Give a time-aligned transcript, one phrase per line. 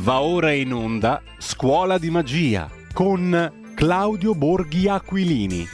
[0.00, 5.66] Va ora in onda Scuola di Magia con Claudio Borghi Aquilini.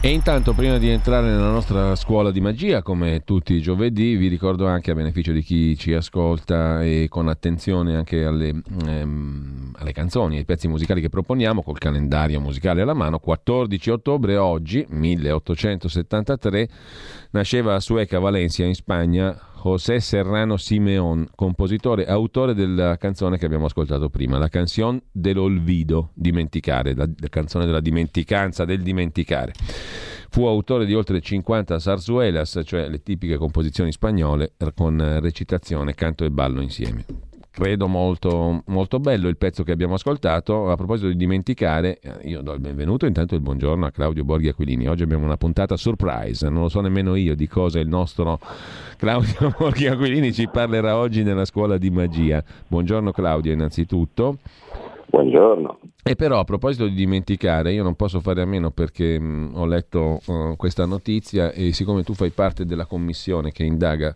[0.00, 4.28] E intanto, prima di entrare nella nostra scuola di magia, come tutti i giovedì, vi
[4.28, 9.92] ricordo anche a beneficio di chi ci ascolta e con attenzione anche alle, ehm, alle
[9.92, 16.68] canzoni, ai pezzi musicali che proponiamo, col calendario musicale alla mano, 14 ottobre oggi, 1873,
[17.34, 23.46] nasceva a Sueca, Valencia, in Spagna, José Serrano Simeón, compositore e autore della canzone che
[23.46, 29.52] abbiamo ascoltato prima, la canzone dell'olvido, dimenticare, la, la canzone della dimenticanza, del dimenticare.
[30.30, 36.30] Fu autore di oltre 50 zarzuelas, cioè le tipiche composizioni spagnole con recitazione, canto e
[36.30, 40.70] ballo insieme credo molto, molto bello il pezzo che abbiamo ascoltato.
[40.70, 44.48] A proposito di dimenticare, eh, io do il benvenuto intanto il buongiorno a Claudio Borghi
[44.48, 44.88] Aquilini.
[44.88, 48.40] Oggi abbiamo una puntata surprise, non lo so nemmeno io di cosa il nostro
[48.96, 52.42] Claudio Borghi Aquilini ci parlerà oggi nella scuola di magia.
[52.66, 54.38] Buongiorno Claudio innanzitutto.
[55.06, 55.78] Buongiorno.
[56.02, 59.64] E però a proposito di dimenticare, io non posso fare a meno perché mh, ho
[59.64, 64.12] letto uh, questa notizia e siccome tu fai parte della commissione che indaga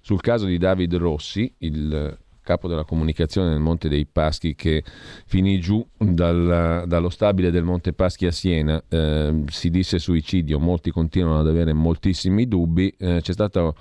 [0.00, 2.16] sul caso di David Rossi, il
[2.48, 4.82] capo della comunicazione nel Monte dei Paschi che
[5.26, 10.90] finì giù dal, dallo stabile del Monte Paschi a Siena, eh, si disse suicidio, molti
[10.90, 13.74] continuano ad avere moltissimi dubbi, eh, c'è stata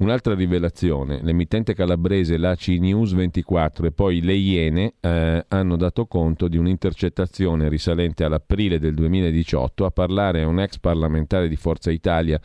[0.00, 6.48] Un'altra rivelazione, l'emittente calabrese l'ACI News 24 e poi le Iene eh, hanno dato conto
[6.48, 12.40] di un'intercettazione risalente all'aprile del 2018 a parlare a un ex parlamentare di Forza Italia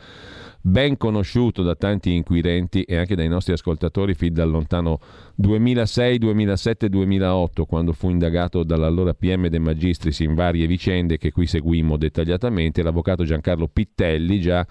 [0.60, 4.98] ben conosciuto da tanti inquirenti e anche dai nostri ascoltatori fin dal lontano
[5.36, 11.46] 2006, 2007, 2008, quando fu indagato dall'allora PM De Magistris in varie vicende che qui
[11.46, 14.66] seguimmo dettagliatamente, l'avvocato Giancarlo Pittelli, già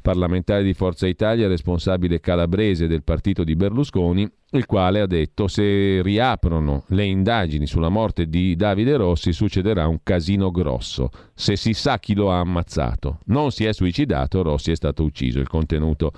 [0.00, 6.02] parlamentare di Forza Italia, responsabile calabrese del partito di Berlusconi, il quale ha detto se
[6.02, 11.10] riaprono le indagini sulla morte di Davide Rossi succederà un casino grosso.
[11.34, 15.38] Se si sa chi lo ha ammazzato, non si è suicidato, Rossi è stato ucciso.
[15.38, 16.12] Il contenuto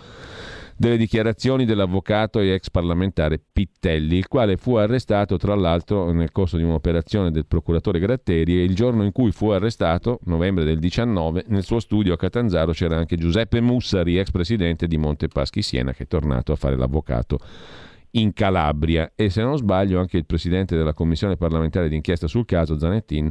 [0.82, 6.56] delle dichiarazioni dell'avvocato e ex parlamentare Pittelli, il quale fu arrestato tra l'altro nel corso
[6.56, 11.44] di un'operazione del procuratore Gratteri e il giorno in cui fu arrestato, novembre del 19,
[11.46, 16.02] nel suo studio a Catanzaro c'era anche Giuseppe Mussari, ex presidente di Montepaschi Siena, che
[16.02, 17.38] è tornato a fare l'avvocato
[18.14, 22.76] in Calabria e se non sbaglio anche il presidente della commissione parlamentare d'inchiesta sul caso
[22.76, 23.30] Zanettin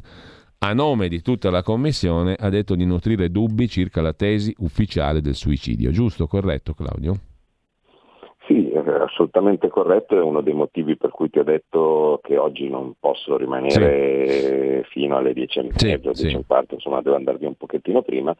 [0.59, 5.19] a nome di tutta la commissione ha detto di nutrire dubbi circa la tesi ufficiale
[5.19, 5.91] del suicidio.
[5.91, 7.19] Giusto, corretto Claudio?
[8.91, 12.69] Sì, è assolutamente corretto, è uno dei motivi per cui ti ho detto che oggi
[12.69, 14.89] non posso rimanere sì.
[14.89, 16.43] fino alle 10 e mezza, sì, 10 sì.
[16.45, 18.35] parte, insomma devo andare via un pochettino prima,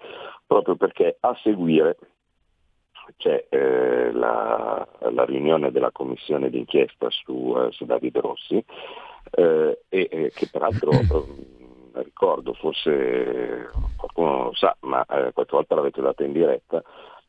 [0.46, 1.98] proprio perché a seguire
[3.18, 8.64] c'è eh, la, la, riunione della commissione d'inchiesta su, eh, su Davide Rossi
[9.32, 10.92] eh, e che peraltro
[11.94, 16.82] ricordo, forse qualcuno lo sa, ma eh, qualche volta l'avete data in diretta,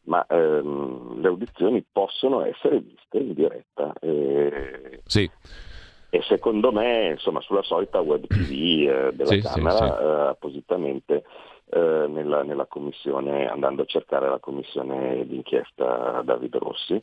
[0.05, 3.93] ma ehm, le audizioni possono essere viste in diretta.
[4.01, 5.31] Eh, sì.
[6.15, 9.85] E secondo me, insomma, sulla solita web TV eh, della sì, Camera, sì.
[9.85, 11.25] Eh, appositamente
[11.71, 17.03] eh, nella, nella, commissione, andando a cercare la commissione d'inchiesta Davide Rossi.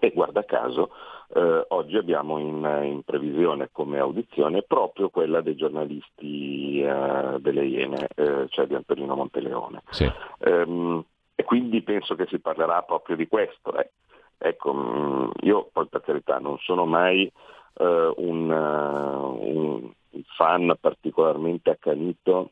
[0.00, 0.90] E guarda caso,
[1.32, 8.08] eh, oggi abbiamo in, in, previsione come audizione proprio quella dei giornalisti eh, delle Iene,
[8.48, 9.82] cioè di Antonino Monteleone.
[9.90, 10.10] Sì.
[10.40, 11.04] Ehm,
[11.34, 13.76] e quindi penso che si parlerà proprio di questo.
[13.76, 13.90] Eh.
[14.38, 17.30] Ecco, mm, io poi per carità non sono mai
[17.74, 17.84] uh,
[18.16, 19.92] un, uh, un,
[20.36, 22.50] fan particolarmente accanito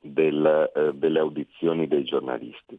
[0.00, 2.78] del, uh, delle audizioni dei giornalisti,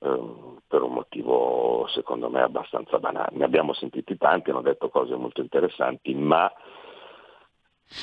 [0.00, 3.36] per un motivo secondo me abbastanza banale.
[3.36, 6.50] Ne abbiamo sentiti tanti, hanno detto cose molto interessanti, ma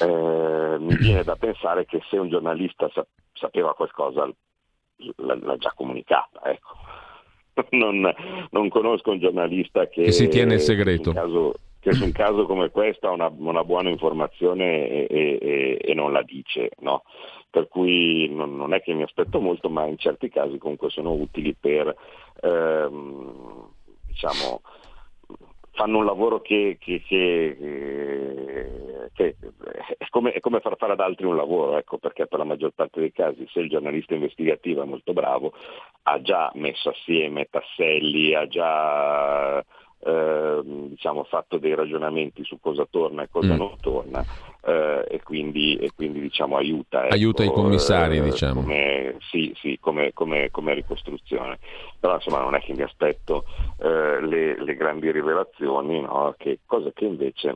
[0.01, 4.29] mi viene da pensare che se un giornalista sa- sapeva qualcosa
[5.17, 6.41] l'ha già comunicata.
[6.43, 6.75] Ecco.
[7.71, 8.13] Non,
[8.51, 11.11] non, conosco un giornalista che, che si tiene il segreto.
[11.11, 15.07] Caso, che su un caso come questo ha una, una buona informazione e,
[15.41, 16.69] e, e, non la dice.
[16.81, 17.01] No?
[17.49, 21.13] Per cui non, non, è che mi aspetto molto, ma in certi casi comunque sono
[21.13, 21.95] utili per
[22.41, 23.71] ehm,
[24.05, 24.61] diciamo,
[25.77, 27.55] fanno un lavoro che, che, che,
[29.13, 29.35] che
[29.97, 32.71] è, come, è, come, far fare ad altri un lavoro, ecco, perché per la maggior
[32.71, 35.53] parte dei casi se il giornalista investigativo è molto bravo
[36.03, 43.21] ha già messo assieme tasselli, ha già eh, diciamo, fatto dei ragionamenti su cosa torna
[43.21, 43.57] e cosa mm.
[43.57, 44.25] non torna
[44.67, 47.05] eh, e quindi, e quindi diciamo, aiuta.
[47.05, 48.61] Ecco, aiuta i commissari, eh, diciamo.
[48.61, 51.57] Come, sì, sì, come, come, come, ricostruzione.
[51.99, 53.45] Però insomma non è che mi aspetto
[53.79, 56.35] eh, le, le, grandi rivelazioni, no?
[56.37, 57.55] che, cosa che invece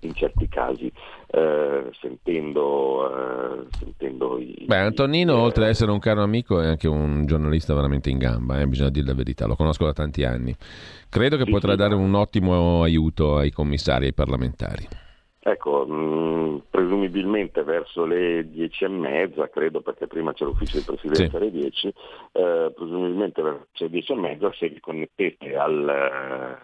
[0.00, 0.90] in certi casi
[1.28, 4.64] eh, sentendo, eh, sentendo i...
[4.66, 8.58] Beh, Antonino, oltre ad essere un caro amico, è anche un giornalista veramente in gamba,
[8.58, 10.54] eh, bisogna dire la verità, lo conosco da tanti anni.
[11.10, 15.02] Credo che sì, potrà sì, dare un ottimo aiuto ai commissari e ai parlamentari.
[15.46, 20.84] Ecco, mh, mm, presumibilmente verso le dieci e mezza, credo perché prima c'è l'ufficio di
[20.84, 21.36] presidenza sì.
[21.36, 21.88] alle dieci,
[22.32, 26.58] eh, presumibilmente verso le dieci e mezza se vi connettete al,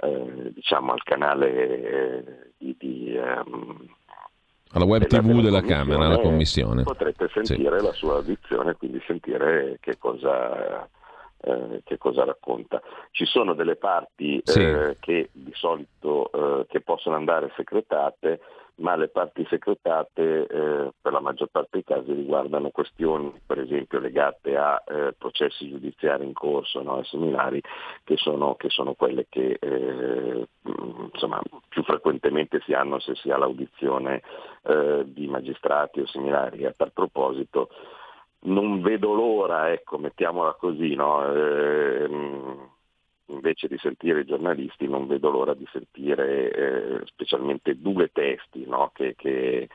[0.00, 2.24] eh, diciamo al canale eh,
[2.56, 2.74] di...
[2.78, 3.86] di um,
[4.74, 6.84] alla web della, tv della, della Camera, alla Commissione.
[6.84, 7.84] Potrete sentire sì.
[7.84, 10.88] la sua audizione, quindi sentire che cosa
[11.42, 12.80] eh, che cosa racconta.
[13.10, 14.62] Ci sono delle parti sì.
[14.62, 18.40] eh, che di solito eh, che possono andare secretate,
[18.76, 23.98] ma le parti secretate eh, per la maggior parte dei casi riguardano questioni per esempio
[23.98, 27.60] legate a eh, processi giudiziari in corso no, e similari
[28.02, 29.58] che sono, che sono quelle che
[31.12, 34.22] insomma, più frequentemente si hanno se si ha l'audizione
[35.04, 36.64] di magistrati o similari.
[36.64, 37.68] A tal proposito
[38.44, 41.24] non vedo l'ora, ecco, mettiamola così, no?
[41.32, 42.08] eh,
[43.26, 48.90] invece di sentire i giornalisti non vedo l'ora di sentire eh, specialmente due testi no?
[48.92, 49.68] che, che,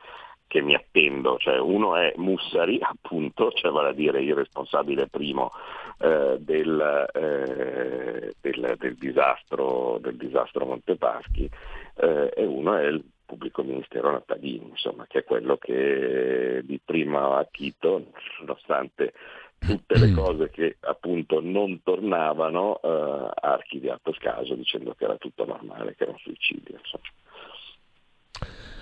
[0.46, 5.50] che, mi attendo, cioè, uno è Mussari appunto, cioè vale a dire il responsabile primo
[5.98, 11.50] eh, del, eh, del, del, disastro, del disastro Montepaschi
[11.96, 17.36] eh, e uno è il pubblico ministero Natalini, insomma, che è quello che di prima
[17.36, 18.06] a Chito,
[18.40, 19.12] nonostante
[19.58, 25.16] tutte le cose che appunto non tornavano, eh, ha archiviato il caso dicendo che era
[25.16, 26.78] tutto normale, che era un suicidio.
[26.78, 27.04] Insomma.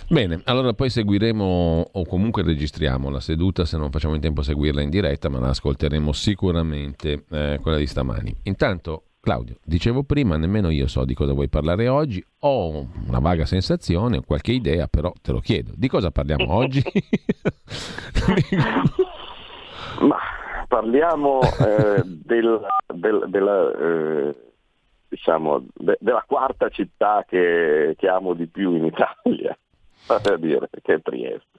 [0.08, 4.44] Bene, allora poi seguiremo o comunque registriamo la seduta se non facciamo in tempo a
[4.44, 8.32] seguirla in diretta, ma la ascolteremo sicuramente eh, quella di stamani.
[8.44, 13.44] Intanto Claudio, dicevo prima, nemmeno io so di cosa vuoi parlare oggi, ho una vaga
[13.44, 15.72] sensazione, qualche idea, però te lo chiedo.
[15.74, 16.80] Di cosa parliamo oggi?
[19.98, 20.16] Ma
[20.68, 22.64] parliamo eh, del,
[22.94, 24.36] del, della, eh,
[25.08, 29.58] diciamo, de, della quarta città che, che, amo di più in Italia,
[30.38, 31.58] dire, che è Trieste.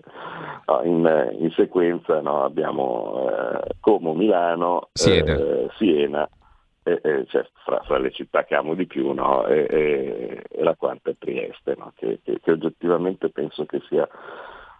[0.68, 6.30] No, in, in, sequenza no, abbiamo eh, Como, Milano, Siena, eh, Siena
[6.88, 9.46] e, e, cioè, fra, fra, le città che amo di più no?
[9.46, 11.92] e, e, la quarta è Trieste, no?
[11.96, 14.08] che, che, che, oggettivamente penso che sia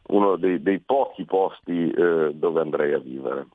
[0.08, 3.48] uno dei, dei pochi posti eh, dove andrei a vivere.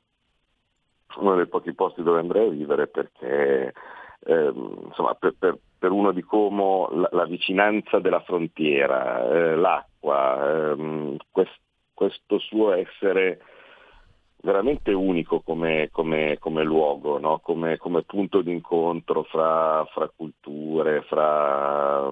[1.15, 3.73] Uno dei pochi posti dove andrei a vivere perché
[4.19, 4.51] eh,
[4.85, 11.17] insomma, per, per, per, uno di Como la, la vicinanza della frontiera, eh, l'acqua, ehm,
[11.31, 11.59] quest,
[11.93, 13.41] questo suo essere
[14.43, 17.39] veramente unico come, come, come luogo, no?
[17.39, 22.11] come, come, punto di incontro fra, fra culture, fra,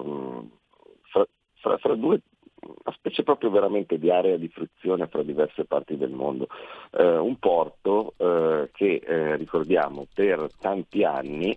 [1.10, 2.22] fra, fra, due,
[2.62, 6.48] una specie proprio veramente di area di frizione fra diverse parti del mondo.
[6.90, 11.54] Eh, un porto eh, che, eh, ricordiamo, per tanti anni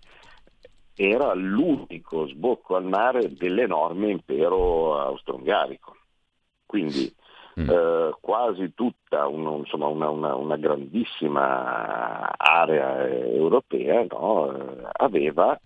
[0.94, 5.96] era l'unico sbocco al mare dell'enorme impero austro-ungarico.
[6.66, 7.14] Quindi
[7.60, 7.70] mm.
[7.70, 15.58] eh, quasi tutta un, insomma, una, una, una, grandissima area europea no, eh, aveva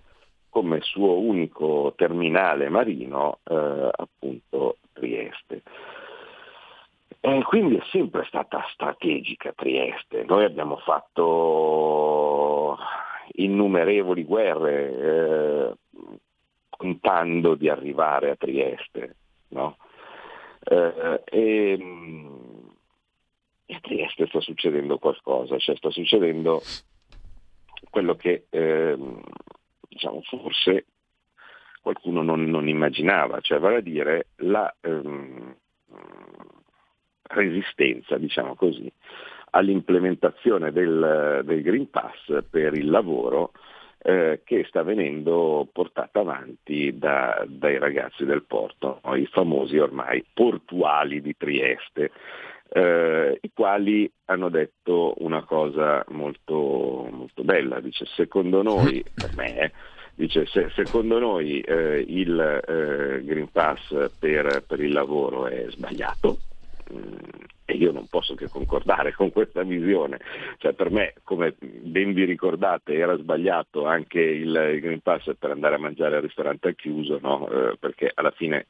[0.50, 5.62] come suo unico terminale marino eh, appunto Trieste.
[7.22, 10.24] E quindi è sempre stata strategica Trieste.
[10.24, 12.78] Noi abbiamo fatto
[13.34, 15.74] innumerevoli guerre eh,
[16.70, 19.16] contando di arrivare a Trieste.
[19.50, 19.76] No?
[20.70, 21.80] Eh, e,
[23.70, 26.62] a Trieste sta succedendo qualcosa, cioè sta succedendo
[27.90, 28.98] quello che eh,
[29.88, 30.86] diciamo, forse
[31.82, 35.56] qualcuno non, non, immaginava, cioè vale a dire la ehm,
[37.24, 38.92] resistenza, diciamo così,
[39.52, 43.54] all'implementazione del, del Green Pass per il lavoro
[44.02, 49.16] eh, che sta venendo portata avanti da, dai ragazzi del porto, no?
[49.16, 52.12] i famosi ormai portuali di Trieste,
[52.72, 59.60] eh, i quali hanno detto una cosa molto, molto bella, dice secondo noi, per me,
[59.60, 59.72] eh,
[60.16, 66.38] dice se, secondo noi eh, il eh, Green Pass per, per, il lavoro è sbagliato,
[66.94, 70.20] mm, io non posso che concordare con questa visione.
[70.58, 75.76] Cioè, per me, come ben vi ricordate, era sbagliato anche il, Green Pass per andare
[75.76, 77.50] a mangiare al ristorante al chiuso, no?
[77.50, 78.68] eh, perché alla fine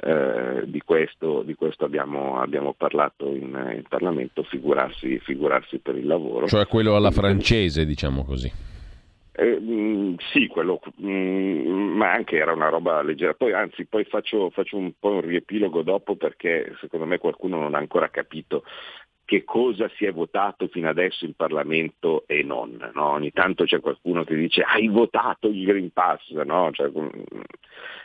[0.00, 6.06] eh, di questo, di questo abbiamo, abbiamo, parlato in, in Parlamento, figurarsi, figurarsi per il
[6.06, 6.46] lavoro.
[6.46, 8.74] Cioè quello alla francese, diciamo così.
[9.38, 13.34] Eh, mm, sì, quello, mh, mm, ma anche era una roba leggera.
[13.34, 17.74] Poi, anzi, poi faccio, faccio, un po' un riepilogo dopo perché secondo me qualcuno non
[17.74, 18.64] ha ancora capito
[19.26, 22.92] che cosa si è votato fino adesso in Parlamento e non.
[22.94, 23.10] No?
[23.10, 26.70] Ogni tanto c'è qualcuno che dice hai votato il Green Pass, no?
[26.72, 27.08] cioè, mm,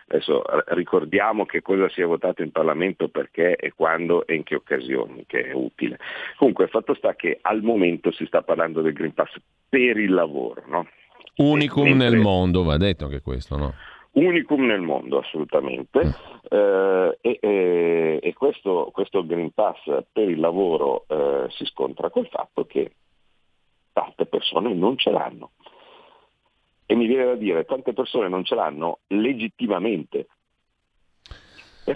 [0.08, 4.56] adesso ricordiamo che cosa si è votato in Parlamento perché e quando e in che
[4.56, 5.98] occasioni, che è utile.
[6.36, 9.34] Comunque il fatto sta che al momento si sta parlando del Green Pass
[9.70, 10.88] per il lavoro, no?
[11.38, 12.10] Unicum mentre...
[12.10, 13.74] nel mondo, va detto anche questo, no?
[14.14, 16.06] Unicum nel mondo, assolutamente.
[16.06, 16.10] Mm.
[16.50, 19.78] Eh, e, e, questo, questo, Green Pass
[20.12, 22.92] per il lavoro eh, si scontra col fatto che
[23.94, 25.52] tante persone non ce l'hanno.
[26.86, 30.28] E mi viene da dire, tante persone non ce l'hanno legittimamente.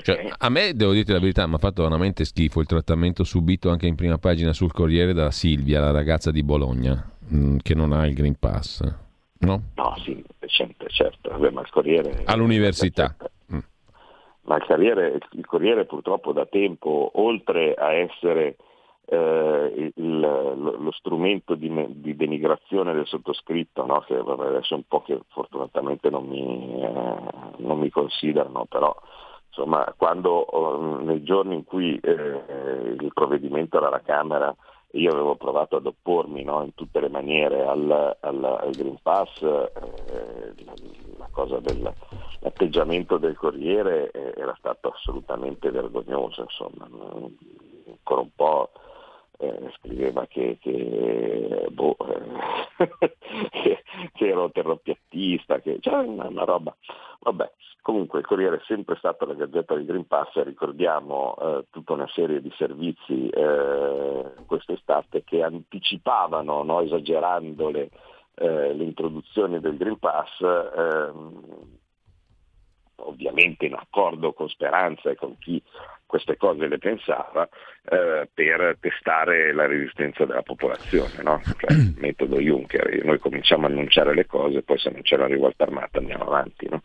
[0.01, 3.69] Cioè, a me, devo dirti la verità, mi ha fatto veramente schifo il trattamento subito
[3.69, 7.91] anche in prima pagina sul Corriere da Silvia, la ragazza di Bologna, mm, che non
[7.91, 9.03] ha il Green Pass
[9.45, 9.61] no?
[9.75, 11.29] No, sì, recente, certo.
[11.29, 12.23] Vabbè, ma il Corriere...
[12.25, 13.15] All'università.
[13.53, 13.59] Mm.
[14.41, 18.57] Ma il Corriere, il Corriere purtroppo da tempo, oltre a essere
[19.07, 24.01] eh, il, lo, lo, strumento di, di, denigrazione del sottoscritto, no?
[24.01, 27.21] che vabbè, adesso è un po' che fortunatamente non mi, eh,
[27.57, 28.95] non mi considerano, però
[29.47, 34.53] insomma quando oh, nei giorni in cui eh, il provvedimento era alla Camera
[34.95, 39.41] io avevo provato ad oppormi no, in tutte le maniere al, al, al Green Pass,
[39.41, 39.71] eh,
[40.63, 40.73] la,
[41.17, 46.87] la, cosa dell'atteggiamento del Corriere eh, era stato assolutamente vergognoso, insomma,
[47.87, 48.71] ancora un po'
[49.37, 51.97] eh, scriveva che, che, boh,
[53.51, 53.83] che,
[54.13, 56.75] che, ero terropiattista, che cioè una, una roba,
[57.19, 57.51] vabbè,
[57.85, 62.07] Comunque il Corriere è sempre stato la gazzetta del Green Pass, ricordiamo eh, tutta una
[62.07, 64.14] serie di servizi eh,
[64.55, 67.89] quest'estate che anticipavano, no, esagerando le,
[68.35, 71.43] eh, l'introduzione del Green Pass, ehm,
[72.97, 75.61] ovviamente in accordo con Speranza e con chi
[76.05, 77.47] queste cose le pensava,
[77.83, 81.41] eh, per testare la resistenza della popolazione, no?
[81.57, 85.63] cioè, metodo Juncker, noi cominciamo a annunciare le cose, poi se non c'è la rivolta
[85.63, 86.69] armata andiamo avanti.
[86.69, 86.81] No?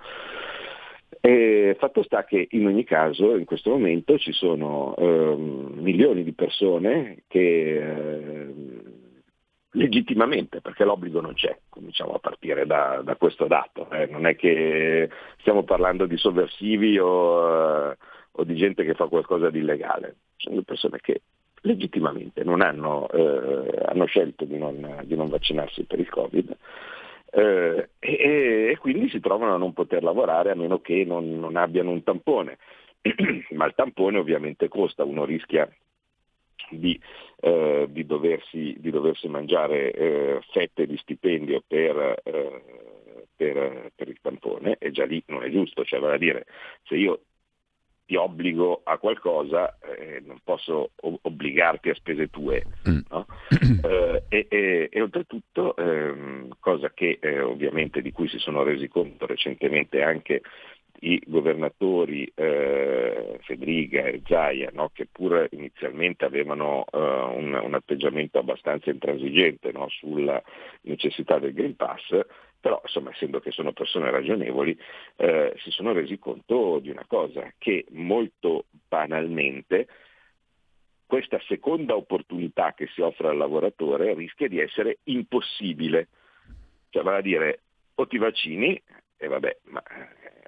[1.23, 6.33] E fatto sta che in ogni caso in questo momento ci sono eh, milioni di
[6.33, 8.55] persone che eh,
[9.73, 14.07] legittimamente, perché l'obbligo non c'è, cominciamo a partire da, da questo dato, eh.
[14.07, 15.11] non è che
[15.41, 17.97] stiamo parlando di sovversivi o, eh,
[18.33, 21.21] o, di gente che fa qualcosa di illegale, sono persone che
[21.62, 26.57] legittimamente non hanno, eh, hanno scelto di non, di non vaccinarsi per il Covid
[27.33, 31.57] eh, e, e, quindi si trovano a non poter lavorare a meno che non, non
[31.57, 32.59] abbiano un tampone.
[33.51, 35.69] Ma il tampone ovviamente costa, uno rischia
[36.71, 37.01] di,
[37.41, 42.63] eh, di, doversi, di doversi, mangiare eh, fette di stipendio per, eh,
[43.37, 46.47] per, per, il tampone e già lì non è giusto, cioè vale a dire
[46.85, 47.21] se io
[48.11, 52.64] ti obbligo a qualcosa, eh, non posso obbligarti a spese tue.
[52.88, 52.99] Mm.
[53.09, 53.26] No?
[53.85, 58.88] eh, e, e, e, oltretutto, ehm, cosa che eh, ovviamente di cui si sono resi
[58.88, 60.43] conto recentemente anche
[61.02, 68.38] i governatori eh, Fedriga e Zaia, no, che pur inizialmente avevano uh, un, un, atteggiamento
[68.38, 70.43] abbastanza intransigente no, sulla
[70.83, 72.11] necessità del Green Pass,
[72.61, 74.79] però insomma, essendo che sono persone ragionevoli,
[75.17, 79.88] eh, si sono resi conto di una cosa, che molto banalmente
[81.07, 86.09] questa seconda opportunità che si offre al lavoratore rischia di essere impossibile.
[86.90, 87.61] Cioè, vale a dire,
[87.95, 88.81] o ti vaccini,
[89.17, 89.83] e vabbè, ma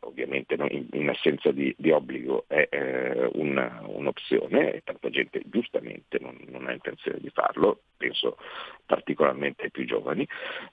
[0.03, 6.19] ovviamente in, in assenza di, di, obbligo è eh, una, un'opzione e tanta gente giustamente
[6.21, 8.37] non, non, ha intenzione di farlo, penso
[8.87, 10.27] particolarmente ai più giovani,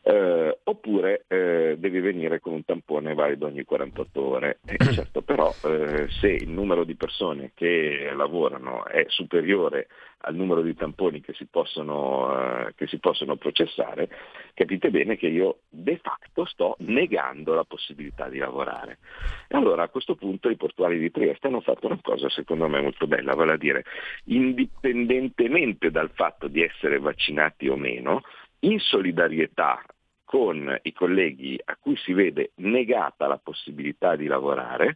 [0.03, 4.59] eh, oppure eh, devi venire con un tampone valido ogni 48 ore.
[4.65, 9.87] E certo però eh, se il numero di persone che lavorano è superiore
[10.23, 14.09] al numero di tamponi che si, possono, eh, che si possono processare,
[14.53, 18.97] capite bene che io de facto sto negando la possibilità di lavorare.
[19.47, 22.81] E allora a questo punto i portuali di Trieste hanno fatto una cosa secondo me
[22.81, 23.83] molto bella, vale a dire,
[24.25, 28.21] indipendentemente dal fatto di essere vaccinati o meno,
[28.61, 29.83] in solidarietà
[30.23, 34.95] con i colleghi a cui si vede negata la possibilità di lavorare,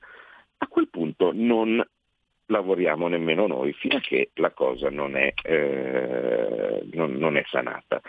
[0.58, 1.84] a quel punto non
[2.48, 8.02] lavoriamo nemmeno noi fino a che la cosa non è, eh, non, non è sanata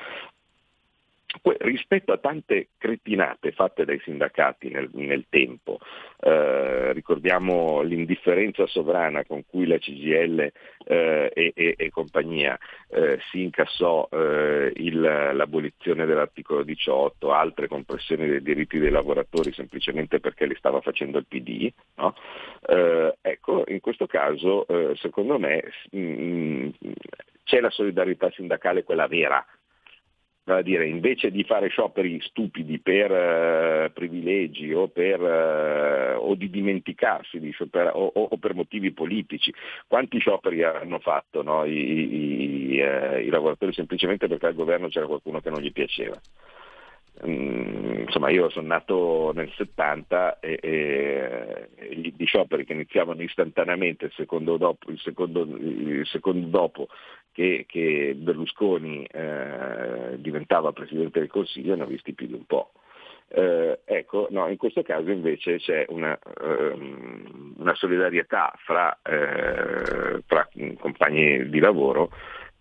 [1.42, 5.78] rispetto a tante cretinate fatte dai sindacati nel, nel tempo,
[6.20, 10.52] eh, ricordiamo l'indifferenza sovrana con cui la CGL
[10.86, 12.58] eh, e, e, e, compagnia
[12.90, 20.20] eh, si incassò eh, il, l'abolizione dell'articolo 18, altre compressioni dei diritti dei lavoratori semplicemente
[20.20, 22.14] perché li stava facendo il PD, no?
[22.66, 26.68] Eh, ecco, in questo caso eh, secondo me mh, mm,
[27.44, 29.44] c'è la solidarietà sindacale quella vera,
[30.44, 36.50] vale dire, invece di fare scioperi stupidi per uh, privilegi o, per, uh, o, di
[36.50, 39.52] dimenticarsi di sciopera, o, o, per motivi politici,
[39.86, 41.64] quanti scioperi hanno fatto no?
[41.64, 46.20] I, i, uh, i, lavoratori semplicemente perché al governo c'era qualcuno che non gli piaceva?
[47.26, 54.06] Mm, insomma, io sono nato nel 70 e, e, e gli scioperi che iniziavano istantaneamente
[54.06, 56.88] il secondo dopo, il secondo, il secondo dopo
[57.32, 62.72] che, che Berlusconi eh, diventava Presidente del Consiglio ne ho visti più di un po'.
[63.28, 70.48] Eh, ecco, no, in questo caso invece c'è una, ehm, una solidarietà fra, eh, fra
[70.78, 72.10] compagni di lavoro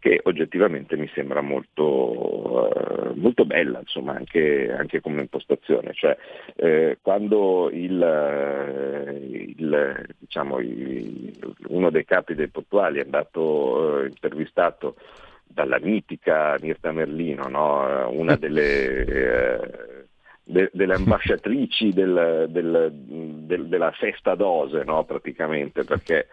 [0.03, 5.93] che oggettivamente mi sembra molto, uh, molto bella, insomma, anche, anche, come impostazione.
[5.93, 6.17] Cioè,
[6.57, 9.23] eh, quando il,
[9.55, 11.31] il, diciamo, il,
[11.67, 14.97] uno dei capi dei portuali è andato uh, intervistato
[15.45, 18.09] dalla mitica Mirta Merlino, no?
[18.11, 20.07] una delle...
[20.45, 25.05] De, delle ambasciatrici del, del, del, della sesta dose, no?
[25.05, 26.27] praticamente, perché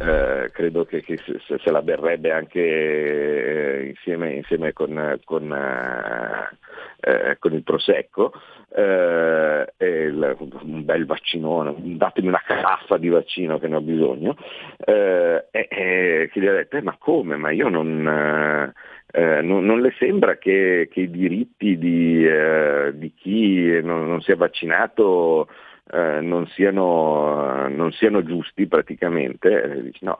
[0.00, 7.30] eh, credo che, che se, se, la berrebbe anche eh, insieme, insieme, con, con, eh,
[7.30, 8.32] eh con il prosecco.
[8.74, 14.36] Eh, il, un bel vaccinone, datemi una caraffa di vaccino che ne ho bisogno,
[14.84, 17.36] eh, e, che gli ha detto, ma come?
[17.36, 18.74] Ma io non
[19.16, 24.20] eh, non, non, le sembra che, che i diritti di, eh, di chi non, non,
[24.20, 25.48] si è vaccinato
[25.90, 29.62] eh, non, siano, non, siano, giusti praticamente?
[29.62, 30.16] Eh, no,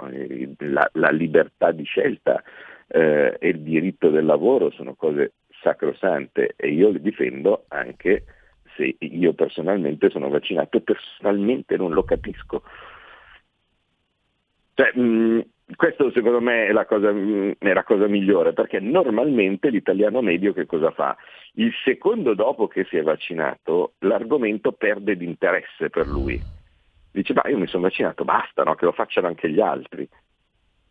[0.61, 2.43] la, la, libertà di scelta
[2.89, 8.25] eh, e il diritto del lavoro sono cose sacrosante e io le difendo anche
[8.77, 12.63] se io personalmente sono vaccinato e personalmente non lo capisco.
[14.73, 15.41] Cioè, mh, mm,
[15.75, 20.65] questo secondo me è la, cosa, è la, cosa, migliore, perché normalmente l'italiano medio che
[20.65, 21.17] cosa fa?
[21.55, 26.41] Il secondo dopo che si è vaccinato, l'argomento perde di interesse per lui.
[27.11, 28.75] Dice, ma io mi sono vaccinato, basta, no?
[28.77, 30.09] che lo facciano anche gli altri.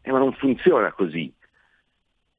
[0.02, 1.34] Eh, ma non funziona così.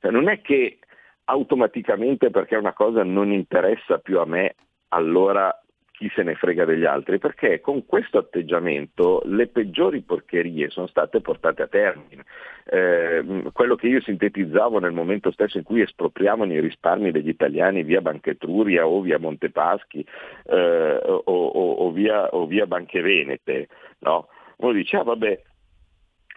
[0.00, 0.78] Cioè, non è che
[1.24, 4.54] automaticamente perché una cosa non interessa più a me,
[4.88, 5.58] allora
[5.96, 11.20] chi se ne frega degli altri, perché con questo atteggiamento le peggiori porcherie sono state
[11.20, 12.24] portate a termine.
[12.64, 17.82] Eh, quello che io sintetizzavo nel momento stesso in cui espropriavano i risparmi degli italiani
[17.82, 20.04] via Banchetruria o via Montepaschi
[20.44, 23.68] eh, o, o, o, via, o, via, Banche Venete,
[24.00, 24.28] no?
[24.58, 25.42] uno dice ah, vabbè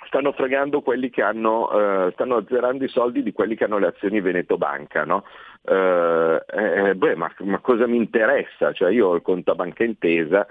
[0.10, 3.88] stanno fregando quelli che hanno, eh, stanno azzerando i soldi di quelli che hanno le
[3.88, 5.24] azioni Veneto Banca, no?
[5.62, 8.74] Eh, eh, beh, ma, ma, cosa mi interessa?
[8.74, 10.48] Cioè io ho il conto a banca intesa,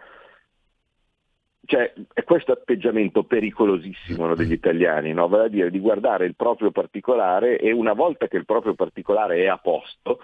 [1.66, 5.26] cioè, è questo atteggiamento pericolosissimo no, degli italiani, no?
[5.28, 9.38] vale a dire di guardare il proprio particolare e una volta che il proprio particolare
[9.38, 10.20] è a posto,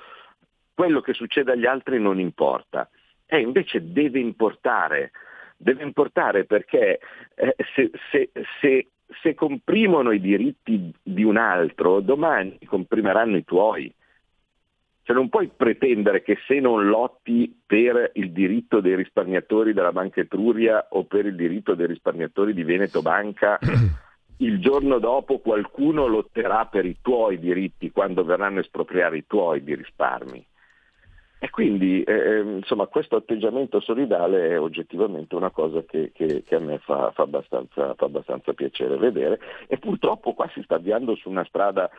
[0.73, 2.89] quello che succede agli altri non importa.
[3.27, 5.11] E invece deve importare,
[5.57, 7.01] deve importare perché
[7.35, 8.89] eh, se, se, se,
[9.23, 13.93] se comprimono i diritti di un altro, domani comprimeranno i tuoi.
[15.03, 20.21] Cioè non puoi pretendere che se non lotti per il diritto dei risparmiatori della Banca
[20.21, 23.59] Etruria o per il diritto dei risparmiatori di Veneto Banca,
[24.39, 29.75] il giorno dopo qualcuno lotterà per i tuoi diritti quando verranno espropriare i tuoi di
[29.75, 30.47] risparmi.
[31.45, 36.55] E quindi eh, ehm, insomma, questo atteggiamento solidale è oggettivamente una cosa che, che, che
[36.55, 41.15] a me fa, fa, abbastanza, fa, abbastanza, piacere vedere e purtroppo qua si sta avviando
[41.17, 41.91] su una strada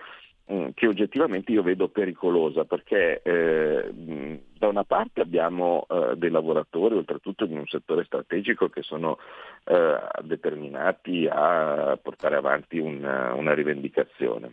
[0.51, 6.29] Mm, che oggettivamente io vedo pericolosa perché eh, mm, da una parte abbiamo eh, dei
[6.29, 9.17] lavoratori, oltretutto in un settore strategico, che sono
[9.63, 14.51] eh, determinati a portare avanti una, una rivendicazione.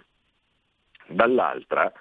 [1.08, 1.92] Dall'altra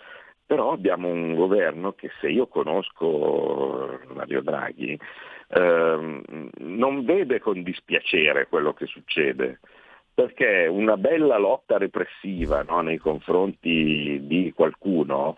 [0.51, 4.99] però abbiamo un governo che se io conosco Mario Draghi
[5.47, 9.61] ehm, non vede con dispiacere quello che succede
[10.13, 15.37] perché una bella lotta repressiva no, nei confronti di qualcuno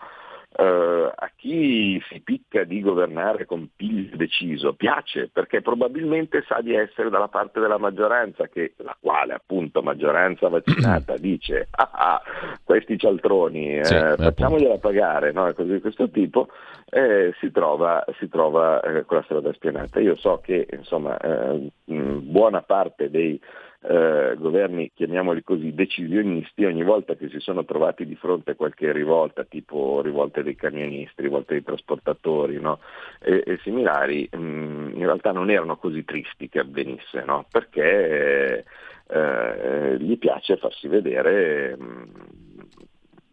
[0.56, 6.74] Uh, a chi si picca di governare con piglio deciso piace perché probabilmente sa di
[6.74, 12.22] essere dalla parte della maggioranza, che, la quale appunto maggioranza vaccinata dice ah, ah
[12.62, 15.52] questi cialtroni eh, sì, facciamogliela pagare, no?
[15.54, 16.48] cose di questo tipo,
[16.90, 19.98] eh, si trova, si trova eh, con la strada spianata.
[19.98, 23.40] Io so che insomma, eh, buona parte dei
[23.86, 28.92] eh, governi, chiamiamoli così, decisionisti, ogni volta che si sono trovati di fronte a qualche
[28.92, 32.80] rivolta, tipo rivolte dei camionisti, rivolte dei trasportatori no?
[33.20, 37.44] e, e, similari, mh, mm, in realtà non erano così tristi che avvenisse, no?
[37.50, 38.64] perché
[39.06, 41.76] eh, gli piace farsi vedere.
[41.76, 42.02] Mh, mm,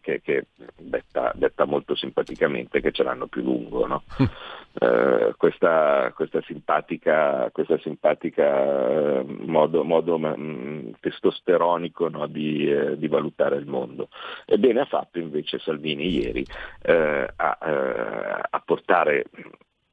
[0.02, 3.86] che, che detta, detta, molto simpaticamente che ce l'hanno più lungo.
[3.86, 4.02] No?
[4.18, 13.08] eh, questa, questa, simpatica, questa simpatica eh, modo, modo mm, testosteronico no, di, eh, di,
[13.08, 14.08] valutare il mondo.
[14.46, 16.46] Ebbene ha fatto invece Salvini ieri
[16.82, 19.24] eh, a, eh, a portare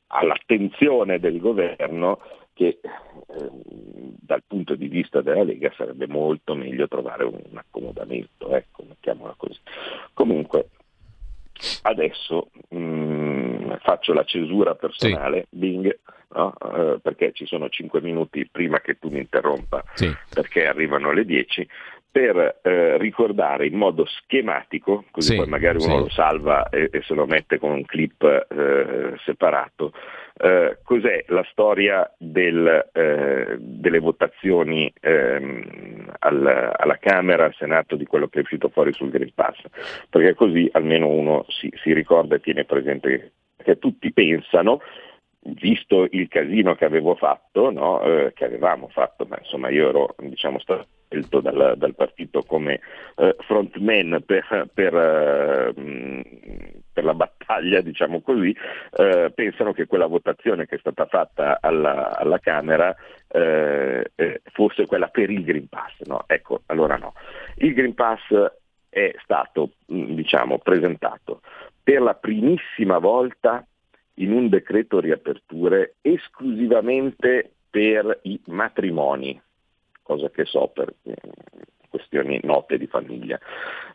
[0.09, 2.19] all'attenzione del governo
[2.53, 3.49] che eh,
[4.19, 9.57] dal punto di vista della Lega sarebbe molto meglio trovare un, accomodamento, ecco, mettiamola così.
[10.13, 10.69] Comunque,
[11.81, 13.28] adesso mh, mm,
[13.81, 15.57] faccio la cesura personale, sì.
[15.57, 16.53] Bing, no?
[16.59, 20.13] uh, perché ci sono 5 minuti prima che tu mi interrompa, sì.
[20.33, 21.67] perché arrivano le 10,
[22.11, 25.99] per eh, ricordare in modo schematico, così sì, poi magari uno sì.
[25.99, 29.93] lo salva e, e, se lo mette con un clip eh, separato,
[30.41, 38.05] eh, cos'è la storia del, eh, delle votazioni ehm, al, alla Camera, al Senato di
[38.05, 39.61] quello che è uscito fuori sul Green Pass,
[40.09, 43.33] perché così almeno uno si, si ricorda e tiene presente
[43.63, 44.81] che tutti pensano
[45.41, 48.01] visto il casino che avevo fatto, no?
[48.01, 52.81] eh, che avevamo fatto, ma insomma io ero diciamo, stato scelto dal, dal partito come
[53.15, 55.73] eh, frontman per, per, eh,
[56.93, 58.55] per, la battaglia, diciamo così,
[58.97, 62.95] eh, pensano che quella votazione che è stata fatta alla, alla Camera
[63.27, 66.01] eh, eh, fosse quella per il Green Pass.
[66.01, 66.23] No?
[66.27, 67.13] Ecco, allora no.
[67.55, 68.21] Il Green Pass
[68.89, 71.41] è stato diciamo, presentato
[71.89, 73.65] per la primissima volta
[74.15, 79.41] in un decreto riaperture esclusivamente per i matrimoni,
[80.03, 81.15] cosa che so per eh,
[81.89, 83.39] questioni note di famiglia.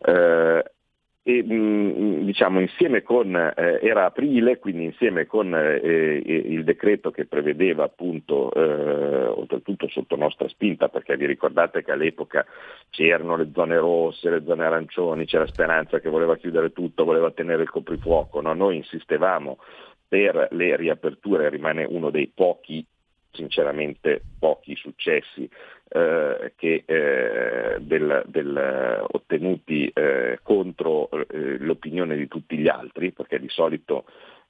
[0.00, 0.72] Eh,
[1.26, 7.24] e mh, diciamo insieme con, eh, era aprile, quindi insieme con eh, il decreto che
[7.24, 12.44] prevedeva appunto, eh, oltretutto sotto nostra spinta, perché vi ricordate che all'epoca
[12.90, 17.62] c'erano le zone rosse, le zone arancioni, c'era Speranza che voleva chiudere tutto, voleva tenere
[17.62, 18.52] il coprifuoco, no?
[18.52, 19.56] noi insistevamo
[20.06, 22.86] per le riaperture rimane uno dei pochi
[23.34, 25.48] sinceramente pochi successi
[25.88, 33.38] eh, che, eh, del, del, ottenuti eh, contro eh, l'opinione di tutti gli altri, perché
[33.38, 34.04] di solito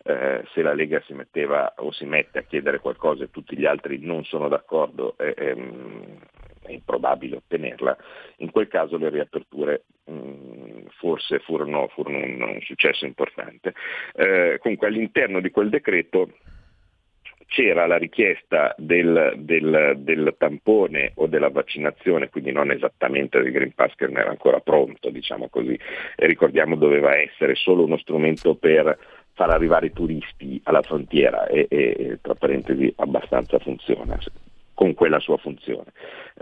[0.04, 3.64] eh, se la Lega si metteva o si mette a chiedere qualcosa e tutti gli
[3.64, 6.18] altri non sono d'accordo, ehm,
[6.62, 7.96] è improbabile ottenerla,
[8.38, 13.74] in quel caso le riaperture mh, mm, forse furono, furono un, un, successo importante.
[14.14, 16.30] Eh, comunque all'interno di quel decreto
[17.54, 23.72] c'era la richiesta del, del, del, tampone o della vaccinazione, quindi non esattamente del Green
[23.72, 25.78] Pass che non era ancora pronto, diciamo così,
[26.16, 28.98] e ricordiamo doveva essere solo uno strumento per
[29.34, 34.18] far arrivare i turisti alla frontiera e, e tra parentesi abbastanza funziona
[34.74, 35.92] con quella sua funzione.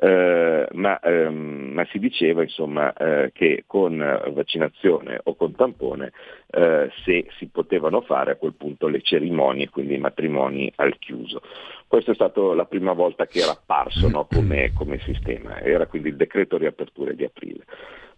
[0.00, 3.98] Eh, ma, ehm, ma, si diceva insomma, eh, che con
[4.32, 6.12] vaccinazione o con tampone
[6.50, 11.42] eh, se si potevano fare a quel punto le cerimonie, quindi i matrimoni al chiuso.
[11.86, 16.08] Questa è stata la prima volta che era apparso no, come, come sistema, era quindi
[16.08, 17.64] il decreto riaperture di aprile.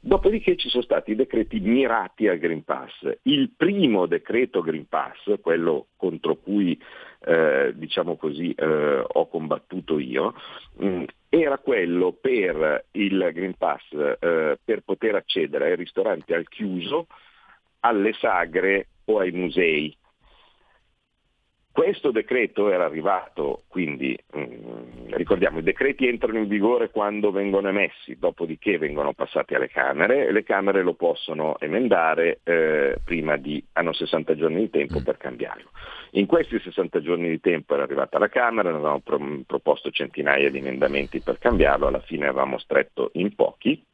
[0.06, 2.92] Dopodiché ci sono stati i decreti mirati al Green Pass.
[3.22, 6.78] Il primo decreto Green Pass, quello contro cui
[7.20, 10.34] eh, diciamo così, eh, ho combattuto io,
[10.76, 16.50] mh, mm, era quello per il Green Pass eh, per poter accedere ai ristoranti al
[16.50, 17.06] chiuso,
[17.80, 19.96] alle sagre o ai musei.
[21.74, 27.66] Questo decreto era arrivato, quindi mh, mm, ricordiamo i decreti entrano in vigore quando vengono
[27.66, 33.60] emessi, dopodiché vengono passati alle Camere e le Camere lo possono emendare eh, prima di,
[33.72, 35.70] hanno 60 giorni di tempo per cambiarlo.
[36.12, 40.58] In questi 60 giorni di tempo era arrivata la Camera, avevamo pro- proposto centinaia di
[40.58, 43.84] emendamenti per cambiarlo, alla fine avevamo stretto in pochi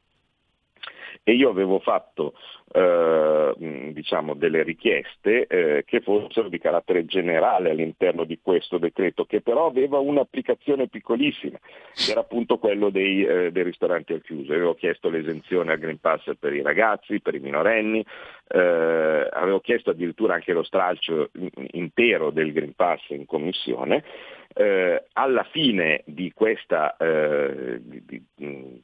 [1.23, 2.35] e io avevo fatto
[2.73, 3.55] eh,
[3.93, 9.67] diciamo delle richieste eh, che fossero di carattere generale all'interno di questo decreto, che però
[9.67, 11.59] aveva un'applicazione piccolissima,
[11.95, 14.53] che era appunto quello dei, eh, dei ristoranti al chiuso.
[14.53, 18.05] Avevo chiesto l'esenzione al Green Pass per i ragazzi, per i minorenni,
[18.49, 21.31] eh, avevo chiesto addirittura anche lo stralcio
[21.73, 24.05] intero del Green Pass in commissione.
[24.53, 28.83] Eh, alla fine di questa, eh, di, di,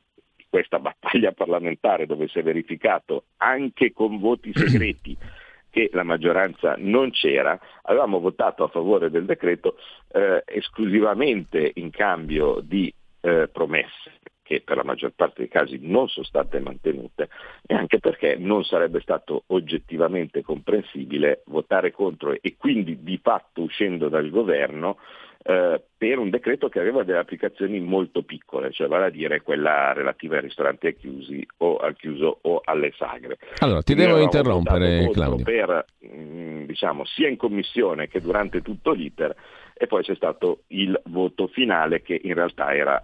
[0.56, 5.14] questa battaglia parlamentare dove si è verificato anche con voti segreti
[5.68, 9.76] che la maggioranza non c'era, avevamo votato a favore del decreto
[10.12, 12.90] eh, esclusivamente in cambio di
[13.20, 17.28] eh, promesse che per la maggior parte dei casi non sono state mantenute
[17.66, 24.08] e anche perché non sarebbe stato oggettivamente comprensibile votare contro e quindi di fatto uscendo
[24.08, 24.96] dal governo
[25.42, 29.92] eh, per un decreto che aveva delle applicazioni molto piccole, cioè vale a dire quella
[29.92, 33.38] relativa ai ristoranti chiusi o al chiuso o alle sagre.
[33.58, 35.44] Allora, ti Quindi devo interrompere Claudio.
[35.44, 39.34] Per, mm, diciamo, sia in commissione che durante tutto l'iter
[39.74, 43.02] e poi c'è stato il voto finale che in realtà era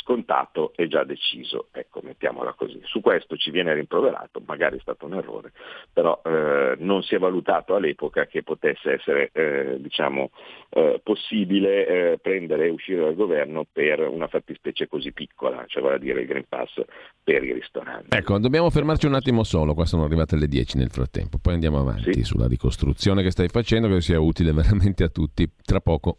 [0.00, 2.80] scontato e già deciso, ecco, mettiamola così.
[2.84, 5.52] Su questo ci viene rimproverato, magari è stato un errore,
[5.92, 10.30] però eh, non si è valutato all'epoca che potesse essere eh, diciamo,
[10.70, 15.96] eh, possibile eh, prendere e uscire dal governo per una fattispecie così piccola, cioè vale
[15.96, 16.80] a dire il Green Pass
[17.22, 18.16] per i ristoranti.
[18.16, 21.78] Ecco, dobbiamo fermarci un attimo solo, qua sono arrivate le 10 nel frattempo, poi andiamo
[21.78, 22.22] avanti sì.
[22.22, 25.50] sulla ricostruzione che stai facendo, che sia utile veramente a tutti.
[25.64, 26.18] Tra poco.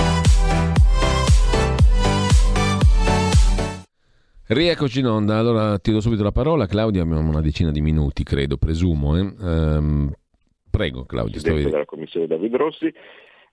[4.53, 8.23] Rieccoci in onda, allora ti do subito la parola, Claudio, abbiamo una decina di minuti,
[8.23, 9.15] credo, presumo.
[9.15, 9.21] Eh?
[9.39, 10.11] Um,
[10.69, 11.39] prego Claudio.
[11.39, 12.93] Presidente della Commissione David Rossi,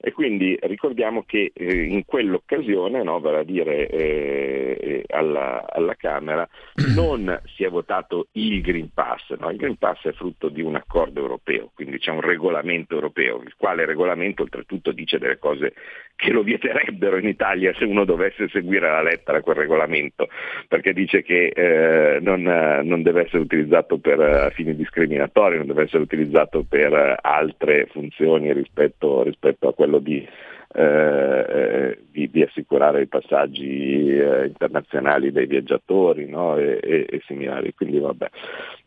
[0.00, 5.94] e quindi ricordiamo che eh, in quell'occasione, no, vale a dire eh, eh alla, alla,
[5.94, 6.48] Camera,
[6.94, 9.50] non si è votato il Green Pass, no?
[9.50, 13.54] il Green Pass è frutto di un accordo europeo, quindi c'è un regolamento europeo, il
[13.56, 15.74] quale regolamento oltretutto dice delle cose
[16.18, 20.28] che lo vieterebbero in Italia se uno dovesse seguire la lettera quel regolamento,
[20.66, 25.84] perché dice che eh, non, non, deve essere utilizzato per uh, fini discriminatori, non deve
[25.84, 30.26] essere utilizzato per uh, altre funzioni rispetto, rispetto a quello di,
[30.74, 36.56] eh, eh, di, di assicurare i passaggi eh, internazionali dei viaggiatori no?
[36.56, 37.72] e, e, e, similari.
[37.74, 38.28] Quindi vabbè,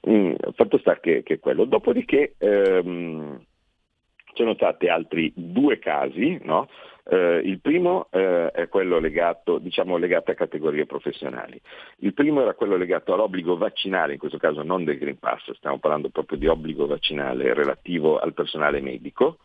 [0.10, 1.63] mm, fatto sta che, che quello.
[1.63, 3.39] Dopodiché ehm,
[4.34, 6.67] sono stati altri due casi, no?
[7.04, 11.60] Uh, il primo uh, è quello legato, diciamo, legato a categorie professionali.
[12.00, 15.80] Il primo era quello legato all'obbligo vaccinale, in questo caso non del Green Pass, stiamo
[15.80, 19.38] parlando proprio di obbligo vaccinale relativo al personale medico.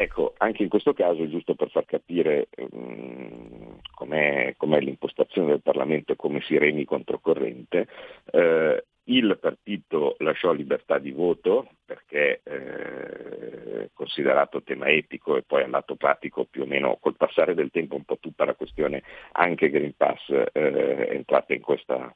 [0.00, 6.12] Ecco, anche in questo caso, giusto per far capire um, com'è, com'è, l'impostazione del Parlamento
[6.12, 7.88] e come si remi controcorrente,
[8.30, 15.96] eh, il partito lasciò libertà di voto perché eh, considerato tema etico e poi andato
[15.96, 19.94] pratico più o meno col passare del tempo un po' tutta la questione anche Green
[19.96, 22.14] Pass eh, è entrata in questa,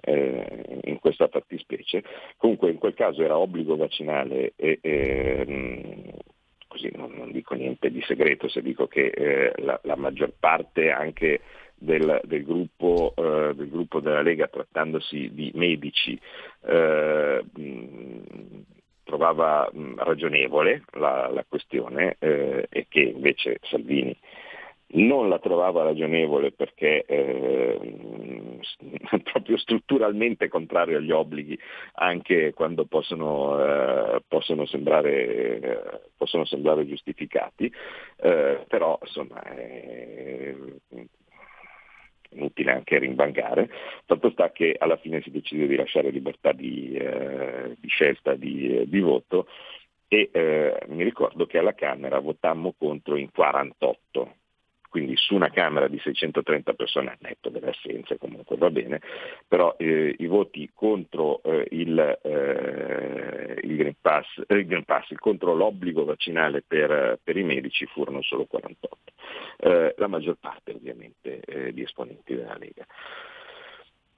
[0.00, 2.02] eh, in questa fattispecie.
[2.36, 6.14] Comunque in quel caso era obbligo vaccinale e, e
[6.66, 10.90] così non, non, dico niente di segreto se dico che eh, la, la, maggior parte
[10.90, 11.40] anche
[11.82, 16.18] del, del, gruppo, eh, del, gruppo, della Lega, trattandosi di medici,
[16.64, 17.44] eh,
[19.02, 24.16] trovava mh, ragionevole la, la questione eh, e che invece Salvini
[24.94, 28.58] non la trovava ragionevole perché eh,
[29.32, 31.58] proprio strutturalmente contrario agli obblighi,
[31.94, 37.72] anche quando possono, eh, possono, sembrare, eh, possono sembrare, giustificati,
[38.20, 40.54] eh, però insomma è
[42.34, 43.70] inutile anche rimbangare.
[44.04, 48.84] Fatto sta che alla fine si decide di lasciare libertà di, eh, di scelta di,
[48.86, 49.46] di, voto
[50.08, 54.34] e eh, mi ricordo che alla Camera votammo contro in 48
[54.92, 59.00] quindi su una Camera di 630 persone al netto delle assenze comunque va bene,
[59.48, 65.14] però eh, i voti contro eh, il, eh, il, Green Pass, eh, il, Green Pass,
[65.14, 69.12] contro l'obbligo vaccinale per, per, i medici furono solo 48,
[69.60, 72.86] eh, la maggior parte ovviamente eh, di esponenti della Lega.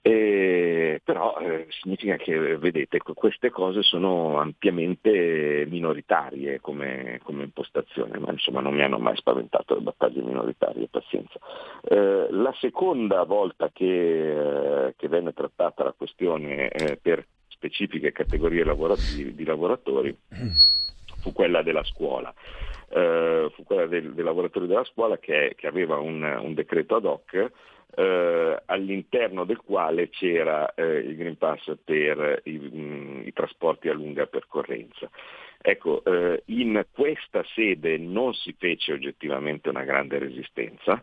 [0.06, 8.30] Eh, però eh, significa che, vedete, queste cose sono ampiamente minoritarie come, come, impostazione, ma
[8.30, 11.40] insomma non mi hanno mai spaventato le battaglie minoritarie, pazienza.
[11.88, 18.62] Eh, la seconda volta che, eh, che, venne trattata la questione eh, per specifiche categorie
[18.62, 20.14] di lavoratori
[21.24, 22.32] fu quella della scuola.
[22.90, 27.06] Uh, fu quella dei, dei, lavoratori della scuola che, che aveva un, un, decreto ad
[27.06, 27.50] hoc
[27.96, 33.94] eh, all'interno del quale c'era eh, il Green Pass per i, mh, i, trasporti a
[33.94, 35.08] lunga percorrenza.
[35.60, 41.02] Ecco, eh, in questa sede non si fece oggettivamente una grande resistenza,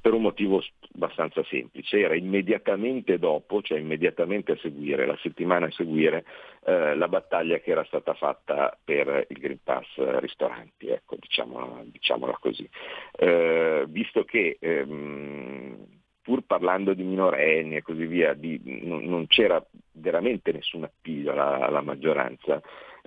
[0.00, 0.62] per un motivo
[0.94, 6.24] abbastanza semplice, era immediatamente dopo, cioè immediatamente a seguire, la settimana a seguire,
[6.64, 9.86] eh, la battaglia che era stata fatta per il Green Pass
[10.18, 12.68] ristoranti, ecco, diciamola, diciamola così.
[13.12, 15.86] Eh, visto che ehm,
[16.22, 21.66] pur parlando di minorenni e così via, di, non, non, c'era veramente nessun appiglio alla,
[21.66, 22.60] alla maggioranza,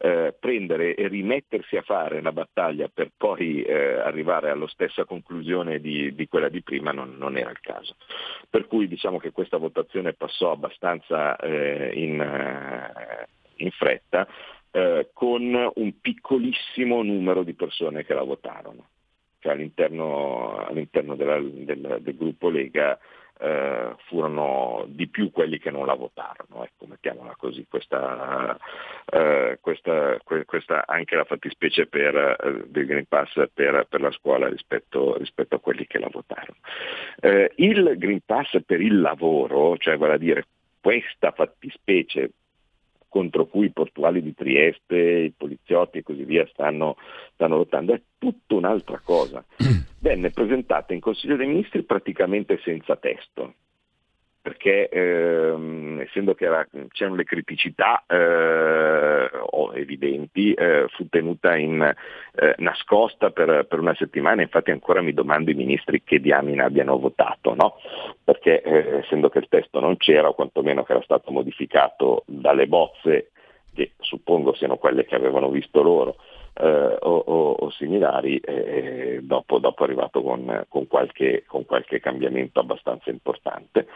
[0.03, 5.79] eh, prendere e rimettersi a fare una battaglia per poi eh, arrivare alla stessa conclusione
[5.79, 7.95] di, di quella di prima non, non, era il caso.
[8.49, 14.27] Per cui diciamo che questa votazione passò abbastanza eh, in, eh, in, fretta
[14.71, 18.87] eh, con un piccolissimo numero di persone che la votarono.
[19.37, 22.97] Cioè all'interno, all'interno della, del, del gruppo Lega
[23.41, 28.55] eh, furono di più quelli che non la votarono, ecco, mettiamola così, questa,
[29.11, 34.47] eh, questa, questa anche la fattispecie per, eh, del Green Pass per, per la scuola
[34.47, 36.59] rispetto, rispetto, a quelli che la votarono.
[37.19, 40.45] Eh, il Green Pass per il lavoro, cioè vale a dire
[40.79, 42.31] questa fattispecie
[43.11, 46.95] contro cui i portuali di Trieste, i poliziotti e così via stanno,
[47.33, 49.43] stanno lottando, è tutta un'altra cosa.
[49.99, 53.55] Venne presentata in Consiglio dei Ministri praticamente senza testo
[54.41, 59.29] perché ehm, essendo che era, c'erano le criticità eh,
[59.75, 65.51] evidenti, eh, fu tenuta in, eh, nascosta per, per, una settimana, infatti ancora mi domando
[65.51, 67.75] i ministri che diamine abbiano votato, no?
[68.23, 72.67] perché eh, essendo che il testo non c'era, o quantomeno che era stato modificato dalle
[72.67, 73.31] bozze,
[73.73, 76.17] che suppongo siano quelle che avevano visto loro,
[76.53, 81.99] eh, o, o, o, similari, eh, dopo, dopo, è arrivato con, con, qualche, con, qualche,
[81.99, 83.87] cambiamento abbastanza importante.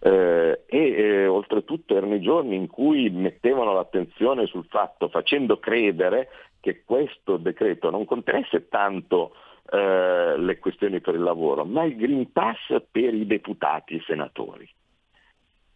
[0.00, 6.28] Eh, e eh, oltretutto erano i giorni in cui mettevano l'attenzione sul fatto, facendo credere
[6.60, 9.32] che questo decreto non contenesse tanto
[9.70, 14.04] eh, le questioni per il lavoro, ma il Green Pass per i deputati e i
[14.06, 14.68] senatori.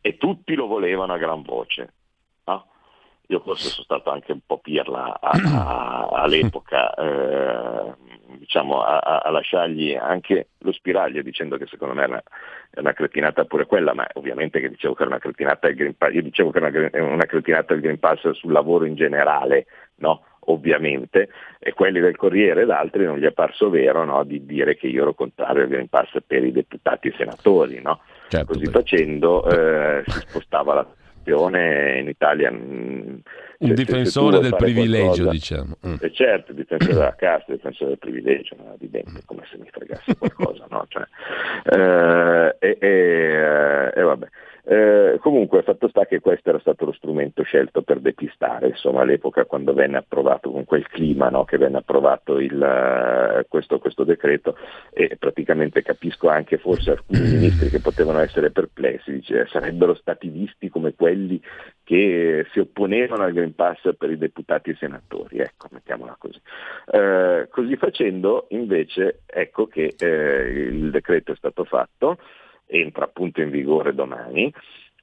[0.00, 1.92] E tutti lo volevano a gran voce.
[3.30, 7.94] Io forse sono stato anche un po' pirla a, a, all'epoca, eh,
[8.38, 12.22] diciamo, a, a, lasciargli anche lo spiraglio dicendo che secondo me era
[12.76, 16.14] una cretinata pure quella, ma ovviamente che dicevo che era una cretinata il Green Pass,
[16.14, 20.22] io dicevo che era una, una cretinata il Green Pass sul lavoro in generale, no?
[20.48, 24.24] ovviamente, e quelli del Corriere ed altri non gli è parso vero no?
[24.24, 27.80] di dire che io ero contrario al Green Pass per i deputati e senatori.
[27.82, 28.00] No?
[28.28, 30.86] Certo, Così facendo eh, si spostava la
[31.36, 32.50] in Italia.
[32.50, 33.18] Mm,
[33.58, 35.76] un difensore del privilegio, qualcosa, diciamo.
[35.86, 35.94] Mm.
[36.00, 38.74] E certo, difensore della casta, difensore del privilegio, no?
[38.74, 40.86] evidente, come se mi fregasse qualcosa, no?
[40.88, 41.04] Cioè,
[41.64, 44.26] eh, e, e, eh, e vabbè.
[44.70, 49.46] Eh, comunque fatto sta che questo era stato lo strumento scelto per depistare, insomma all'epoca
[49.46, 54.58] quando venne approvato con quel clima no, che venne approvato il, uh, questo, questo, decreto
[54.92, 60.68] e praticamente capisco anche forse alcuni ministri che potevano essere perplessi, dice, sarebbero stati visti
[60.68, 61.40] come quelli
[61.82, 66.40] che si opponevano al Green Pass per i deputati e i senatori, ecco, mettiamola così.
[66.84, 72.18] Uh, così facendo invece ecco che uh, il decreto è stato fatto,
[72.68, 74.52] entra appunto in vigore domani,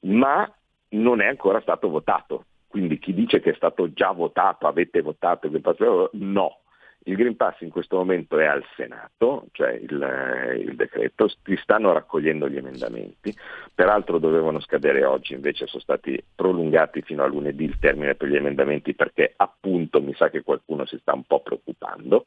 [0.02, 0.50] ma
[0.90, 2.46] non è ancora stato votato.
[2.68, 6.60] Quindi chi dice che è stato già votato, avete votato il Green Pass, no.
[7.08, 11.94] Il Green Pass in questo momento è al Senato, cioè il, il decreto, si stanno
[11.94, 13.34] raccogliendo gli emendamenti,
[13.74, 18.36] peraltro dovevano scadere oggi, invece sono stati prolungati fino a lunedì il termine per gli
[18.36, 22.26] emendamenti perché appunto mi sa che qualcuno si sta un po' preoccupando,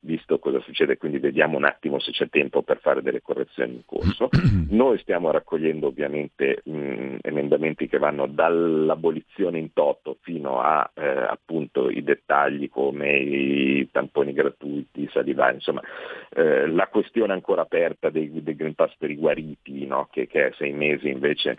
[0.00, 3.84] visto cosa succede, quindi vediamo un attimo se c'è tempo per fare delle correzioni in
[3.84, 4.28] corso.
[4.70, 11.90] Noi stiamo raccogliendo ovviamente mh, emendamenti che vanno dall'abolizione in toto fino a eh, appunto
[11.90, 15.82] i dettagli come i tamponi gratuiti, i salivari, insomma
[16.30, 20.08] eh, la questione ancora aperta dei, dei Green Pass per i guariti, no?
[20.10, 21.58] che, che è sei mesi invece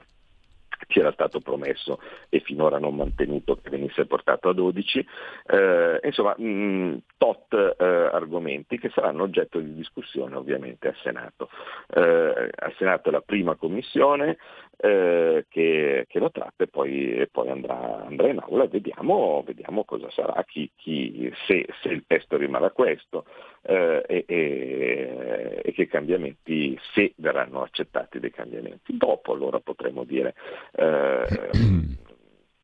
[0.88, 5.06] ci era stato promesso e finora non mantenuto che venisse portato a 12.
[5.48, 11.50] Eh, insomma, mh, mm, tot eh, argomenti che saranno oggetto di discussione ovviamente al Senato.
[11.94, 14.38] Eh, al Senato è la prima commissione
[14.84, 19.86] eh, che, che, lo tratta e poi, poi andrà, andrà, in aula e vediamo, vediamo
[19.86, 23.26] cosa sarà, chi, chi, se, se, il testo rimarrà questo
[23.62, 28.98] eh, e, e, e, che cambiamenti, se verranno accettati dei cambiamenti.
[28.98, 30.34] Dopo allora potremo dire
[30.78, 31.52] eh,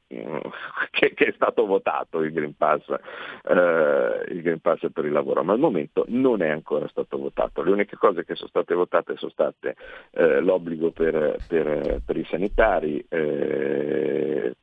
[0.91, 5.43] che, che, è stato votato il Green, Pass, eh, il Green Pass per il lavoro,
[5.43, 7.61] ma al momento non è ancora stato votato.
[7.61, 9.75] Le uniche cose che sono state votate sono state
[10.11, 14.55] eh, l'obbligo per, per, per, i sanitari eh,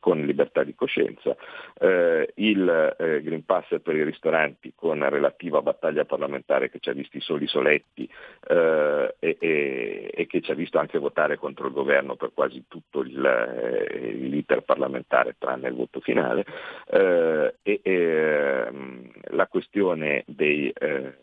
[0.00, 1.36] con libertà di coscienza,
[1.78, 6.94] eh, il eh, Green Pass per i ristoranti con relativa battaglia parlamentare che ci ha
[6.94, 8.08] visti soli soletti
[8.48, 12.64] eh, e, e, e, che ci ha visto anche votare contro il governo per quasi
[12.66, 16.44] tutto il, il l'iter parlamentare tranne il voto finale
[16.86, 21.14] eh, e, e ehm, la questione dei, eh,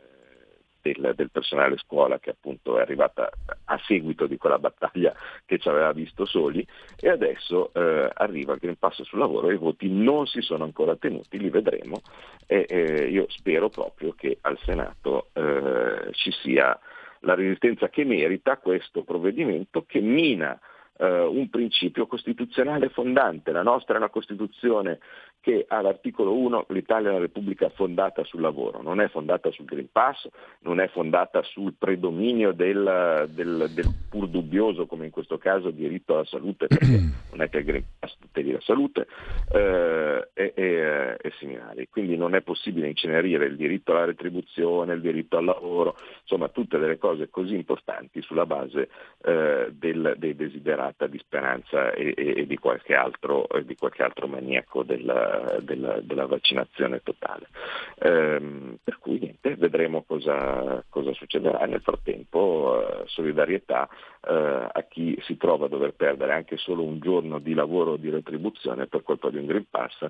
[0.81, 3.29] del, del, personale scuola che appunto è arrivata
[3.65, 5.13] a seguito di quella battaglia
[5.45, 6.65] che ci aveva visto soli
[6.99, 10.63] e adesso eh, arriva il Green Pass sul lavoro e i voti non si sono
[10.63, 12.01] ancora tenuti, li vedremo
[12.45, 16.79] e io spero proprio che al Senato eh, ci sia
[17.21, 20.57] la resistenza che merita questo provvedimento che mina
[20.97, 23.51] eh, un principio costituzionale fondante.
[23.51, 24.99] La nostra è una Costituzione
[25.47, 29.89] che all'articolo 1 l'Italia è una Repubblica fondata sul lavoro, non è fondata sul Green
[29.89, 30.27] Pass,
[30.63, 36.15] non è fondata sul predominio del, del, del pur dubbioso, come in questo caso, diritto
[36.15, 36.99] alla salute, perché
[37.31, 39.07] non è che il Green Pass tuteli la salute,
[39.53, 41.87] eh, e, e, e similari.
[41.89, 46.77] Quindi non è possibile incenerire il diritto alla retribuzione, il diritto al lavoro, insomma tutte
[46.77, 48.89] delle cose così importanti sulla base
[49.23, 54.83] eh, del, dei desiderata di speranza e, e di, qualche altro, di, qualche altro, maniaco
[54.83, 55.05] del,
[55.61, 57.47] della, della vaccinazione totale.
[57.99, 61.65] Ehm, per cui niente, vedremo cosa, cosa succederà.
[61.65, 63.87] Nel frattempo eh, solidarietà
[64.21, 67.97] eh, a chi si trova a dover perdere anche solo un giorno di lavoro o
[67.97, 70.01] di retribuzione per colpa di un Green Pass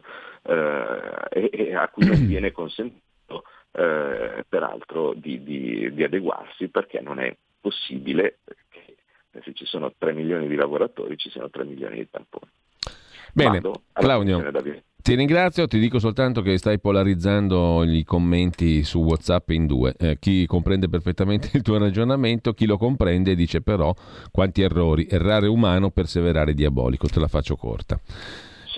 [0.43, 6.99] eh, e, e, a cui non viene consentito eh, peraltro di, di, di adeguarsi perché
[6.99, 8.95] non è possibile che
[9.43, 12.51] se ci sono 3 milioni di lavoratori ci siano 3 milioni di tamponi.
[13.33, 13.61] Bene,
[13.93, 14.51] Claudio,
[15.07, 19.95] ti ringrazio, ti dico soltanto che stai polarizzando i commenti su WhatsApp in due.
[19.97, 23.95] Eh, chi comprende perfettamente il tuo ragionamento, chi lo comprende dice però
[24.31, 27.07] quanti errori, errare umano, perseverare diabolico.
[27.07, 27.97] Te la faccio corta.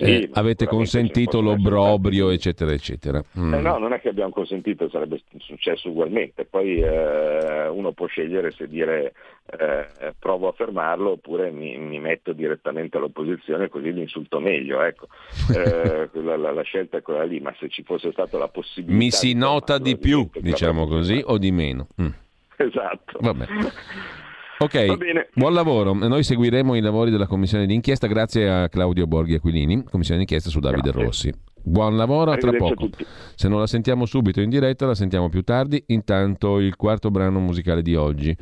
[0.04, 3.22] Sì, eh, avete consentito l'obbrobrio, eccetera, eccetera.
[3.38, 3.54] Mm.
[3.54, 6.46] Eh no, non è che abbiamo consentito, sarebbe successo ugualmente.
[6.46, 9.12] Poi eh, uno può scegliere se dire
[9.58, 14.82] eh, provo a fermarlo oppure mi, mi, metto direttamente all'opposizione così li insulto meglio.
[14.82, 15.08] Ecco.
[15.60, 18.96] Eh, la, la, la, scelta è quella lì, ma se ci fosse stata la possibilità...
[18.96, 21.88] Mi si nota di più, diciamo così, o di meno.
[22.00, 22.08] Mm.
[22.56, 23.18] Esatto.
[23.20, 23.46] Vabbè.
[24.62, 25.94] Ok, buon lavoro.
[25.94, 30.60] Noi seguiremo i lavori della commissione d'inchiesta grazie a Claudio Borghi Aquilini, commissione d'inchiesta su
[30.60, 31.02] Davide grazie.
[31.02, 31.32] Rossi.
[31.62, 32.90] Buon lavoro, a tra poco.
[33.36, 35.82] Se non la sentiamo subito in diretta, la sentiamo più tardi.
[35.86, 38.36] Intanto il quarto brano musicale di oggi,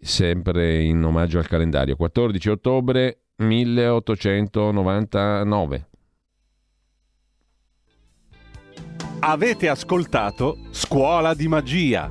[0.00, 5.88] sempre in omaggio al calendario, 14 ottobre 1899.
[9.20, 12.10] Avete ascoltato Scuola di Magia